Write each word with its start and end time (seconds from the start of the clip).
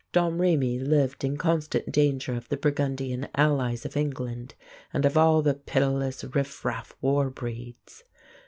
Domrémy 0.15 0.81
lived 0.83 1.23
in 1.23 1.37
constant 1.37 1.91
danger 1.91 2.33
of 2.33 2.49
the 2.49 2.57
Burgundian 2.57 3.27
allies 3.35 3.85
of 3.85 3.95
England 3.95 4.55
and 4.91 5.05
of 5.05 5.15
all 5.15 5.43
the 5.43 5.53
pitiless 5.53 6.23
riffraff 6.23 6.95
war 7.01 7.29
breeds. 7.29 8.03